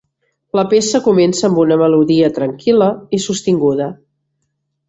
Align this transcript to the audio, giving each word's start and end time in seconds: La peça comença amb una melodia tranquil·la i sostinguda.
La 0.59 0.63
peça 0.71 1.01
comença 1.07 1.43
amb 1.49 1.61
una 1.65 1.77
melodia 1.83 2.31
tranquil·la 2.39 2.91
i 3.19 3.23
sostinguda. 3.27 3.95